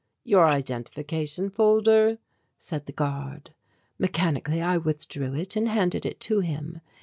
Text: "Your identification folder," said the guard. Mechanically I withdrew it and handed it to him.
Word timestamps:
"Your 0.23 0.47
identification 0.47 1.51
folder," 1.51 2.17
said 2.57 2.87
the 2.87 2.91
guard. 2.91 3.51
Mechanically 3.99 4.59
I 4.59 4.77
withdrew 4.77 5.35
it 5.35 5.55
and 5.55 5.69
handed 5.69 6.07
it 6.07 6.19
to 6.21 6.39
him. 6.39 6.81